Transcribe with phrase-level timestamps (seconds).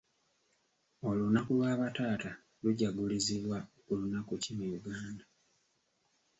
[1.07, 2.31] Olunaku lwa bataata
[2.63, 5.23] lujagulizibwa ku lunaku ki mu Uganda?